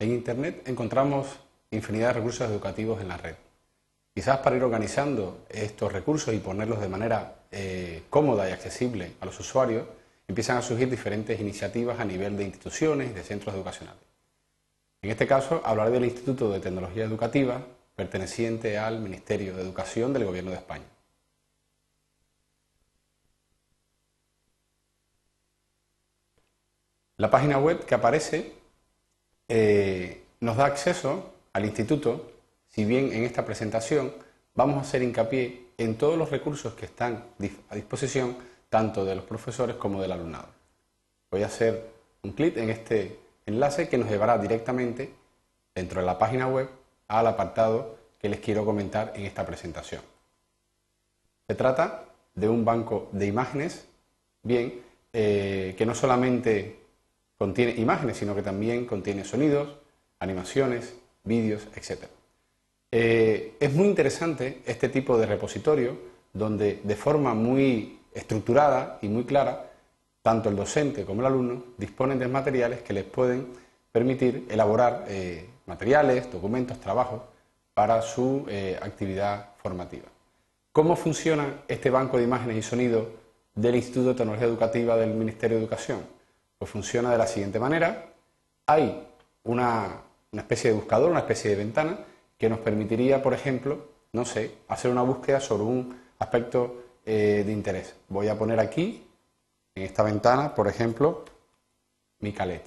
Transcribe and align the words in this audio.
En 0.00 0.12
Internet 0.12 0.62
encontramos 0.68 1.26
infinidad 1.72 2.08
de 2.08 2.12
recursos 2.14 2.48
educativos 2.48 3.00
en 3.00 3.08
la 3.08 3.16
red. 3.16 3.34
Quizás 4.14 4.38
para 4.38 4.56
ir 4.56 4.62
organizando 4.62 5.44
estos 5.48 5.92
recursos 5.92 6.32
y 6.32 6.38
ponerlos 6.38 6.80
de 6.80 6.88
manera 6.88 7.42
eh, 7.50 8.04
cómoda 8.08 8.48
y 8.48 8.52
accesible 8.52 9.14
a 9.20 9.26
los 9.26 9.38
usuarios, 9.40 9.88
empiezan 10.28 10.56
a 10.56 10.62
surgir 10.62 10.88
diferentes 10.88 11.40
iniciativas 11.40 11.98
a 11.98 12.04
nivel 12.04 12.36
de 12.36 12.44
instituciones 12.44 13.10
y 13.10 13.14
de 13.14 13.24
centros 13.24 13.54
educacionales. 13.54 14.02
En 15.02 15.10
este 15.10 15.26
caso 15.26 15.62
hablaré 15.64 15.90
del 15.90 16.04
Instituto 16.04 16.50
de 16.50 16.60
Tecnología 16.60 17.04
Educativa, 17.04 17.60
perteneciente 17.96 18.78
al 18.78 19.00
Ministerio 19.00 19.56
de 19.56 19.62
Educación 19.62 20.12
del 20.12 20.24
Gobierno 20.24 20.50
de 20.52 20.58
España. 20.58 20.84
La 27.16 27.30
página 27.30 27.58
web 27.58 27.84
que 27.84 27.94
aparece 27.96 28.52
eh, 29.48 30.24
nos 30.40 30.56
da 30.56 30.66
acceso 30.66 31.32
al 31.52 31.64
instituto, 31.64 32.30
si 32.68 32.84
bien 32.84 33.12
en 33.12 33.24
esta 33.24 33.44
presentación 33.44 34.12
vamos 34.54 34.76
a 34.76 34.80
hacer 34.80 35.02
hincapié 35.02 35.68
en 35.78 35.96
todos 35.96 36.18
los 36.18 36.30
recursos 36.30 36.74
que 36.74 36.86
están 36.86 37.24
a 37.70 37.74
disposición 37.74 38.36
tanto 38.68 39.04
de 39.04 39.14
los 39.14 39.24
profesores 39.24 39.76
como 39.76 40.02
del 40.02 40.12
alumnado. 40.12 40.48
Voy 41.30 41.42
a 41.42 41.46
hacer 41.46 41.90
un 42.22 42.32
clic 42.32 42.56
en 42.56 42.70
este 42.70 43.18
enlace 43.46 43.88
que 43.88 43.98
nos 43.98 44.10
llevará 44.10 44.38
directamente 44.38 45.12
dentro 45.74 46.00
de 46.00 46.06
la 46.06 46.18
página 46.18 46.48
web 46.48 46.68
al 47.06 47.26
apartado 47.26 47.96
que 48.18 48.28
les 48.28 48.40
quiero 48.40 48.64
comentar 48.64 49.12
en 49.14 49.24
esta 49.24 49.46
presentación. 49.46 50.02
Se 51.46 51.54
trata 51.54 52.04
de 52.34 52.48
un 52.48 52.64
banco 52.64 53.08
de 53.12 53.26
imágenes, 53.26 53.86
bien, 54.42 54.82
eh, 55.12 55.74
que 55.78 55.86
no 55.86 55.94
solamente 55.94 56.77
contiene 57.38 57.74
imágenes, 57.76 58.16
sino 58.16 58.34
que 58.34 58.42
también 58.42 58.84
contiene 58.84 59.24
sonidos, 59.24 59.76
animaciones, 60.18 60.94
vídeos, 61.24 61.68
etc. 61.76 62.04
Eh, 62.90 63.54
es 63.60 63.72
muy 63.72 63.86
interesante 63.86 64.62
este 64.66 64.88
tipo 64.88 65.16
de 65.16 65.26
repositorio 65.26 65.96
donde 66.32 66.80
de 66.82 66.96
forma 66.96 67.34
muy 67.34 68.00
estructurada 68.12 68.98
y 69.02 69.08
muy 69.08 69.24
clara, 69.24 69.70
tanto 70.22 70.48
el 70.48 70.56
docente 70.56 71.04
como 71.04 71.20
el 71.20 71.26
alumno 71.26 71.64
disponen 71.76 72.18
de 72.18 72.28
materiales 72.28 72.82
que 72.82 72.92
les 72.92 73.04
pueden 73.04 73.46
permitir 73.92 74.46
elaborar 74.50 75.04
eh, 75.08 75.48
materiales, 75.66 76.30
documentos, 76.30 76.80
trabajos 76.80 77.22
para 77.72 78.02
su 78.02 78.44
eh, 78.48 78.78
actividad 78.82 79.50
formativa. 79.62 80.06
¿Cómo 80.72 80.96
funciona 80.96 81.62
este 81.68 81.90
banco 81.90 82.18
de 82.18 82.24
imágenes 82.24 82.56
y 82.56 82.62
sonidos 82.62 83.06
del 83.54 83.76
Instituto 83.76 84.10
de 84.10 84.14
Tecnología 84.14 84.46
Educativa 84.46 84.96
del 84.96 85.10
Ministerio 85.10 85.56
de 85.56 85.62
Educación? 85.62 86.17
Pues 86.58 86.70
funciona 86.70 87.10
de 87.10 87.18
la 87.18 87.26
siguiente 87.26 87.58
manera. 87.60 88.12
Hay 88.66 89.06
una, 89.44 90.02
especie 90.32 90.70
de 90.70 90.76
buscador, 90.76 91.10
una 91.10 91.20
especie 91.20 91.50
de 91.50 91.56
ventana 91.56 91.98
que 92.36 92.48
nos 92.48 92.58
permitiría, 92.58 93.22
por 93.22 93.34
ejemplo, 93.34 93.86
no 94.12 94.24
sé, 94.24 94.54
hacer 94.68 94.90
una 94.90 95.02
búsqueda 95.02 95.40
sobre 95.40 95.64
un 95.64 96.00
aspecto 96.18 96.84
eh, 97.04 97.42
de 97.46 97.52
interés. 97.52 97.94
Voy 98.08 98.28
a 98.28 98.38
poner 98.38 98.60
aquí, 98.60 99.06
en 99.74 99.82
esta 99.84 100.02
ventana, 100.02 100.54
por 100.54 100.68
ejemplo, 100.68 101.24
Micalet. 102.20 102.64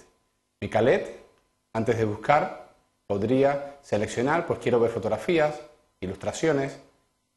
Micalet, 0.61 1.25
antes 1.73 1.97
de 1.97 2.05
buscar, 2.05 2.73
podría 3.05 3.77
seleccionar, 3.81 4.47
pues 4.47 4.59
quiero 4.59 4.79
ver 4.79 4.91
fotografías, 4.91 5.59
ilustraciones. 5.99 6.79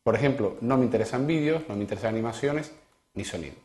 Por 0.03 0.15
ejemplo, 0.15 0.57
no 0.61 0.77
me 0.77 0.85
interesan 0.85 1.27
vídeos, 1.27 1.63
no 1.69 1.75
me 1.75 1.83
interesan 1.83 2.15
animaciones 2.15 2.73
ni 3.15 3.25
sonido. 3.25 3.57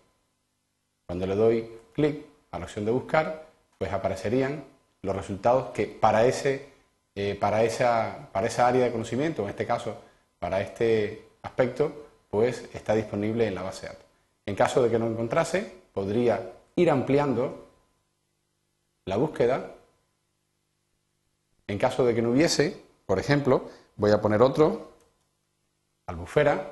Cuando 1.05 1.27
le 1.27 1.35
doy 1.35 1.71
clic, 1.93 2.25
a 2.51 2.59
la 2.59 2.65
opción 2.65 2.85
de 2.85 2.91
buscar, 2.91 3.47
pues 3.77 3.91
aparecerían 3.91 4.63
los 5.01 5.15
resultados 5.15 5.69
que 5.69 5.87
para, 5.87 6.25
ese, 6.25 6.69
eh, 7.15 7.37
para, 7.39 7.63
esa, 7.63 8.29
para 8.31 8.47
esa 8.47 8.67
área 8.67 8.85
de 8.85 8.91
conocimiento, 8.91 9.43
en 9.43 9.49
este 9.49 9.65
caso 9.65 9.95
para 10.39 10.61
este 10.61 11.27
aspecto, 11.41 12.07
pues 12.29 12.69
está 12.73 12.95
disponible 12.95 13.47
en 13.47 13.55
la 13.55 13.63
base 13.63 13.87
de 13.87 13.93
datos. 13.93 14.05
En 14.45 14.55
caso 14.55 14.81
de 14.81 14.89
que 14.89 14.99
no 14.99 15.07
encontrase, 15.07 15.79
podría 15.93 16.53
ir 16.75 16.89
ampliando 16.89 17.67
la 19.05 19.17
búsqueda. 19.17 19.75
En 21.67 21.77
caso 21.77 22.05
de 22.05 22.15
que 22.15 22.21
no 22.21 22.31
hubiese, 22.31 22.81
por 23.05 23.19
ejemplo, 23.19 23.69
voy 23.95 24.11
a 24.11 24.21
poner 24.21 24.41
otro, 24.41 24.91
albufera. 26.07 26.71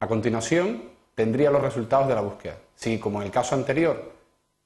A 0.00 0.06
continuación, 0.06 0.90
tendría 1.14 1.50
los 1.50 1.62
resultados 1.62 2.08
de 2.08 2.14
la 2.14 2.20
búsqueda. 2.20 2.56
Si, 2.80 2.98
como 2.98 3.20
en 3.20 3.26
el 3.26 3.30
caso 3.30 3.54
anterior, 3.54 4.10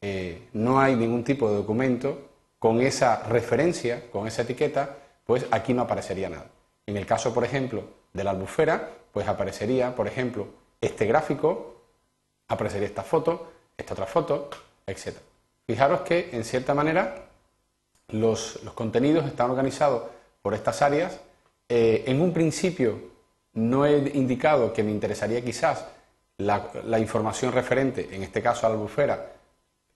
eh, 0.01 0.49
no 0.53 0.79
hay 0.79 0.95
ningún 0.95 1.25
tipo 1.25 1.51
de 1.51 1.57
documento 1.57 2.31
con 2.61 2.81
esa 2.81 3.25
referencia, 3.25 4.09
con 4.13 4.29
esa 4.29 4.43
etiqueta, 4.43 4.99
pues 5.25 5.47
aquí 5.51 5.75
no 5.75 5.83
aparecería 5.83 6.31
nada. 6.31 6.47
En 6.87 6.97
el 6.97 7.07
caso, 7.07 7.35
por 7.35 7.43
ejemplo, 7.43 7.83
de 8.13 8.23
la 8.23 8.31
albufera, 8.31 8.89
pues 9.13 9.27
aparecería, 9.27 9.97
por 9.97 10.07
ejemplo, 10.07 10.47
este 10.81 11.07
gráfico, 11.07 11.75
aparecería 12.47 12.87
esta 12.87 13.03
foto, 13.03 13.51
esta 13.77 13.95
otra 13.95 14.07
foto, 14.07 14.49
etc. 14.87 15.17
Fijaros 15.67 16.03
que, 16.03 16.31
en 16.31 16.45
cierta 16.45 16.73
manera, 16.73 17.31
los, 18.11 18.61
contenidos 18.77 19.27
están 19.27 19.51
organizados 19.51 20.05
por 20.41 20.55
estas 20.55 20.83
áreas. 20.83 21.19
Eh, 21.69 22.05
en 22.07 22.21
un 22.21 22.33
principio 22.33 22.97
no 23.55 23.85
he 23.85 24.13
indicado 24.17 24.73
que 24.73 24.85
me 24.85 24.93
interesaría 24.93 25.45
quizás 25.45 25.85
la, 26.39 26.99
información 26.99 27.53
referente, 27.53 28.09
en 28.13 28.23
este 28.23 28.43
caso 28.43 28.67
a 28.67 28.71
la 28.71 28.77
albufera, 28.77 29.33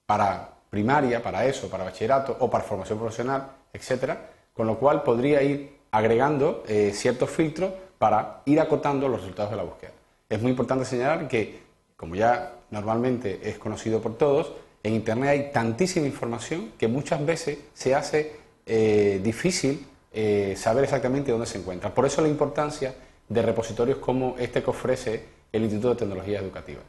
para 0.07 0.49
primaria, 0.71 1.23
para 1.23 1.45
eso, 1.47 1.69
para 1.69 1.85
bachillerato 1.85 2.37
o 2.41 2.51
para 2.51 2.65
formación 2.65 2.99
profesional, 2.99 3.49
etcétera, 3.73 4.31
con 4.55 4.67
lo 4.67 4.79
cual 4.79 5.03
podría 5.03 5.43
ir 5.43 5.79
agregando 5.91 6.65
eh, 6.67 6.93
ciertos 6.95 7.31
filtros 7.31 7.73
para 7.99 8.43
ir 8.45 8.61
acotando 8.61 9.09
los 9.09 9.21
resultados 9.21 9.51
de 9.51 9.57
la 9.57 9.63
búsqueda. 9.63 9.93
Es 10.29 10.41
muy 10.41 10.51
importante 10.51 10.85
señalar 10.85 11.27
que, 11.27 11.63
como 11.97 12.15
ya 12.15 12.53
normalmente 12.71 13.41
es 13.49 13.59
conocido 13.59 14.01
por 14.01 14.17
todos, 14.17 14.53
en 14.83 14.95
Internet 14.95 15.31
hay 15.31 15.53
tantísima 15.53 16.07
información 16.07 16.73
que 16.79 16.87
muchas 16.87 17.25
veces 17.25 17.59
se 17.75 17.95
hace 17.95 18.37
eh, 18.67 19.21
difícil 19.23 19.87
eh, 20.13 20.55
saber 20.57 20.85
exactamente 20.85 21.33
dónde 21.33 21.47
se 21.47 21.59
encuentra. 21.59 21.93
Por 21.93 22.07
eso 22.07 22.23
la 22.23 22.29
importancia 22.29 22.95
de 23.29 23.43
repositorios 23.43 23.99
como 23.99 24.37
este 24.39 24.63
que 24.63 24.71
ofrece 24.71 25.38
el 25.53 25.63
Instituto 25.63 25.91
de 25.91 25.97
Tecnología 25.97 26.41
Educativa. 26.41 26.81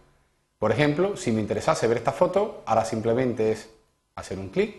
Por 0.58 0.72
ejemplo, 0.72 1.16
si 1.16 1.31
me 1.31 1.42
interesase 1.42 1.88
ver 1.88 1.97
esta 1.97 2.12
foto, 2.12 2.64
ahora 2.66 2.84
simplemente 2.84 3.52
es 3.52 3.70
hacer 4.16 4.38
un 4.40 4.50
clic. 4.50 4.75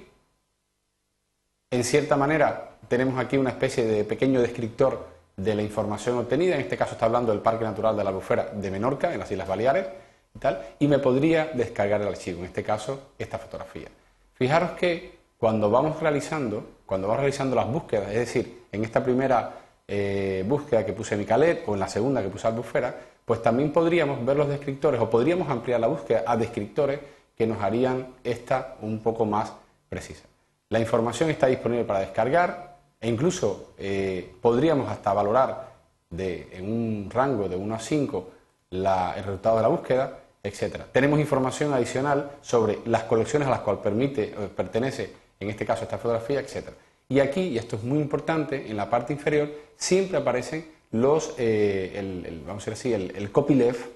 En 1.70 1.84
cierta 1.84 2.16
manera, 2.16 2.76
tenemos 2.88 3.18
aquí 3.18 3.36
una 3.36 3.50
especie 3.50 3.84
de 3.84 4.04
pequeño 4.04 4.40
descriptor 4.42 5.06
de 5.36 5.54
la 5.54 5.62
información 5.62 6.18
obtenida. 6.18 6.54
En 6.54 6.60
este 6.60 6.76
caso 6.76 6.92
está 6.92 7.06
hablando 7.06 7.32
del 7.32 7.40
Parque 7.40 7.64
Natural 7.64 7.96
de 7.96 8.04
la 8.04 8.10
Albufera 8.10 8.50
de 8.52 8.70
Menorca, 8.70 9.12
en 9.12 9.20
las 9.20 9.30
Islas 9.30 9.48
Baleares, 9.48 9.86
y 10.34 10.38
tal, 10.38 10.60
y 10.78 10.86
me 10.86 10.98
podría 10.98 11.46
descargar 11.46 12.02
el 12.02 12.08
archivo, 12.08 12.40
en 12.40 12.46
este 12.46 12.62
caso, 12.62 13.12
esta 13.18 13.38
fotografía. 13.38 13.88
Fijaros 14.34 14.72
que 14.72 15.18
cuando 15.38 15.70
vamos 15.70 15.98
realizando, 16.00 16.62
cuando 16.86 17.08
vamos 17.08 17.20
realizando 17.20 17.56
las 17.56 17.66
búsquedas, 17.66 18.08
es 18.10 18.18
decir, 18.18 18.64
en 18.70 18.84
esta 18.84 19.02
primera 19.02 19.54
eh, 19.88 20.44
búsqueda 20.46 20.84
que 20.84 20.92
puse 20.92 21.14
en 21.14 21.20
Micalet 21.20 21.64
o 21.66 21.74
en 21.74 21.80
la 21.80 21.88
segunda 21.88 22.22
que 22.22 22.28
puse 22.28 22.46
Albufera, 22.46 22.94
pues 23.30 23.42
también 23.42 23.70
podríamos 23.70 24.24
ver 24.26 24.36
los 24.36 24.48
descriptores 24.48 25.00
o 25.00 25.08
podríamos 25.08 25.48
ampliar 25.48 25.78
la 25.78 25.86
búsqueda 25.86 26.24
a 26.26 26.36
descriptores 26.36 26.98
que 27.38 27.46
nos 27.46 27.62
harían 27.62 28.08
esta 28.24 28.74
un 28.80 28.98
poco 28.98 29.24
más 29.24 29.52
precisa. 29.88 30.24
La 30.68 30.80
información 30.80 31.30
está 31.30 31.46
disponible 31.46 31.84
para 31.84 32.00
descargar 32.00 32.78
e 33.00 33.08
incluso 33.08 33.74
eh, 33.78 34.34
podríamos 34.42 34.90
hasta 34.90 35.12
valorar 35.12 35.68
de, 36.10 36.48
en 36.50 36.64
un 36.64 37.08
rango 37.08 37.48
de 37.48 37.54
1 37.54 37.72
a 37.72 37.78
5 37.78 38.30
el 38.72 38.84
resultado 39.24 39.58
de 39.58 39.62
la 39.62 39.68
búsqueda, 39.68 40.18
etc. 40.42 40.86
Tenemos 40.90 41.20
información 41.20 41.72
adicional 41.72 42.32
sobre 42.42 42.80
las 42.86 43.04
colecciones 43.04 43.46
a 43.46 43.52
las 43.52 43.60
cuales 43.60 43.80
permite, 43.80 44.24
eh, 44.24 44.48
pertenece, 44.56 45.14
en 45.38 45.50
este 45.50 45.64
caso, 45.64 45.84
esta 45.84 45.98
fotografía, 45.98 46.40
etc. 46.40 46.70
Y 47.08 47.20
aquí, 47.20 47.42
y 47.42 47.58
esto 47.58 47.76
es 47.76 47.84
muy 47.84 48.00
importante, 48.00 48.68
en 48.68 48.76
la 48.76 48.90
parte 48.90 49.12
inferior 49.12 49.48
siempre 49.76 50.18
aparecen 50.18 50.79
los, 50.92 51.34
eh, 51.38 51.92
el, 51.96 52.42
vamos 52.46 52.66
a 52.66 52.70
decir 52.70 52.96
así, 52.96 53.12
el, 53.14 53.30
copyleft, 53.30 53.86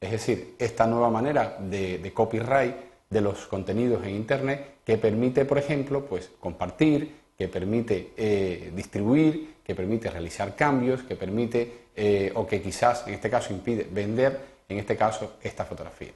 es 0.00 0.10
decir, 0.10 0.54
esta 0.58 0.86
nueva 0.86 1.10
manera 1.10 1.56
de, 1.58 2.12
copyright 2.14 2.74
de 3.08 3.20
los 3.20 3.46
contenidos 3.46 4.04
en 4.04 4.16
Internet 4.16 4.76
que 4.84 4.98
permite, 4.98 5.44
por 5.44 5.58
ejemplo, 5.58 6.04
pues 6.04 6.30
compartir, 6.40 7.22
que 7.38 7.48
permite 7.48 8.12
eh, 8.16 8.72
distribuir, 8.74 9.56
que 9.64 9.74
permite 9.74 10.10
realizar 10.10 10.54
cambios, 10.54 11.02
que 11.02 11.16
permite 11.16 11.82
eh, 11.94 12.32
o 12.34 12.46
que 12.46 12.60
quizás 12.60 13.06
en 13.06 13.14
este 13.14 13.30
caso 13.30 13.52
impide 13.52 13.86
vender, 13.90 14.40
en 14.68 14.78
este 14.78 14.96
caso, 14.96 15.34
esta 15.42 15.64
fotografía. 15.64 16.12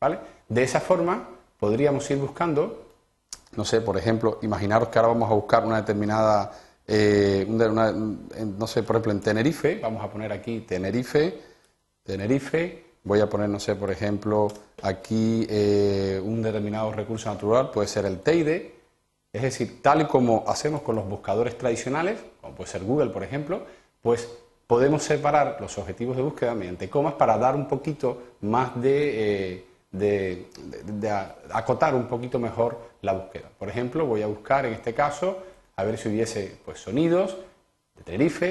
¿vale? 0.00 0.18
De 0.48 0.62
esa 0.62 0.80
forma 0.80 1.28
podríamos 1.58 2.08
ir 2.10 2.18
buscando, 2.18 2.90
no 3.56 3.64
sé, 3.64 3.80
por 3.80 3.96
ejemplo, 3.96 4.38
imaginaros 4.42 4.88
que 4.88 4.98
ahora 4.98 5.08
vamos 5.08 5.30
a 5.30 5.34
buscar 5.34 5.64
una 5.64 5.76
determinada 5.76 6.52
eh, 6.86 7.46
no 7.48 8.66
sé, 8.66 8.82
por 8.82 8.96
ejemplo, 8.96 9.12
en 9.12 9.20
Tenerife, 9.20 9.78
vamos 9.80 10.04
a 10.04 10.10
poner 10.10 10.32
aquí 10.32 10.60
Tenerife, 10.60 11.40
Tenerife, 12.02 12.84
voy 13.04 13.20
a 13.20 13.28
poner, 13.28 13.48
no 13.48 13.60
sé, 13.60 13.76
por 13.76 13.90
ejemplo, 13.90 14.48
aquí 14.82 15.46
eh, 15.48 16.20
un 16.22 16.42
determinado 16.42 16.92
recurso 16.92 17.32
natural, 17.32 17.70
puede 17.70 17.88
ser 17.88 18.04
el 18.06 18.20
Teide, 18.20 18.74
Es 19.32 19.42
decir, 19.42 19.80
tal 19.82 20.02
y 20.02 20.04
como 20.06 20.44
hacemos 20.46 20.82
con 20.82 20.96
los 20.96 21.08
buscadores 21.08 21.56
tradicionales, 21.56 22.18
como 22.40 22.54
puede 22.54 22.70
ser 22.70 22.82
Google, 22.84 23.10
por 23.10 23.22
ejemplo, 23.22 23.62
pues 24.02 24.28
podemos 24.66 25.02
separar 25.02 25.58
los 25.60 25.76
objetivos 25.78 26.16
de 26.16 26.22
búsqueda 26.22 26.54
mediante 26.54 26.88
comas 26.90 27.14
para 27.14 27.38
dar 27.38 27.54
un 27.54 27.68
poquito 27.68 28.36
más 28.40 28.80
de, 28.80 29.54
eh, 29.54 29.64
de, 29.92 30.48
acotar 31.50 31.94
un 31.94 32.06
poquito 32.06 32.38
mejor 32.38 32.78
la 33.02 33.12
búsqueda. 33.12 33.50
Por 33.58 33.68
ejemplo, 33.68 34.06
voy 34.06 34.22
a 34.22 34.26
buscar 34.26 34.66
en 34.66 34.74
este 34.74 34.94
caso 34.94 35.42
a 35.76 35.84
ver 35.84 35.98
si 35.98 36.08
hubiese 36.08 36.58
pues, 36.64 36.80
sonidos 36.80 37.36
de 37.94 38.02
Tenerife, 38.02 38.46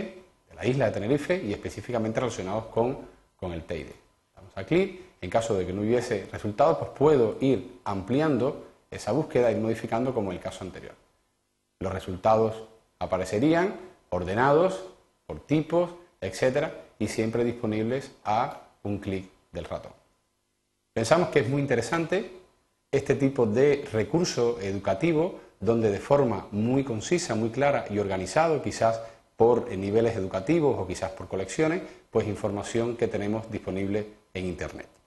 de 0.49 0.55
la 0.55 0.65
isla 0.65 0.85
de 0.85 0.91
Tenerife 0.91 1.41
y 1.43 1.53
específicamente 1.53 2.19
relacionados 2.19 2.65
con, 2.65 2.99
con 3.35 3.53
el 3.53 3.63
Teide. 3.63 3.95
Damos 4.35 4.57
a 4.57 4.63
clic, 4.63 5.01
en 5.21 5.29
caso 5.29 5.55
de 5.55 5.65
que 5.65 5.73
no 5.73 5.81
hubiese 5.81 6.27
resultados, 6.31 6.77
pues 6.77 6.91
puedo 6.91 7.37
ir 7.41 7.79
ampliando 7.83 8.67
esa 8.89 9.11
búsqueda 9.11 9.49
e 9.49 9.53
ir 9.53 9.59
modificando 9.59 10.13
como 10.13 10.31
el 10.31 10.39
caso 10.39 10.63
anterior. 10.63 10.95
Los 11.79 11.93
resultados 11.93 12.63
aparecerían 12.99 13.75
ordenados 14.09 14.83
por 15.25 15.39
tipos, 15.39 15.91
etcétera, 16.19 16.73
y 16.99 17.07
siempre 17.07 17.43
disponibles 17.43 18.11
a 18.23 18.61
un 18.83 18.99
clic 18.99 19.29
del 19.51 19.65
ratón. 19.65 19.93
Pensamos 20.93 21.29
que 21.29 21.39
es 21.39 21.49
muy 21.49 21.61
interesante 21.61 22.41
este 22.91 23.15
tipo 23.15 23.45
de 23.45 23.87
recurso 23.91 24.59
educativo 24.59 25.39
donde 25.61 25.91
de 25.91 25.99
forma 25.99 26.47
muy 26.51 26.83
concisa, 26.83 27.35
muy 27.35 27.49
clara 27.49 27.85
y 27.89 27.99
organizado, 27.99 28.61
quizás 28.61 28.99
por 29.37 29.69
niveles 29.71 30.15
educativos 30.15 30.77
o 30.77 30.85
quizás 30.85 31.11
por 31.11 31.27
colecciones, 31.27 31.81
pues 32.11 32.27
información 32.27 32.97
que 32.97 33.07
tenemos 33.07 33.49
disponible 33.49 34.07
en 34.33 34.45
Internet. 34.45 35.00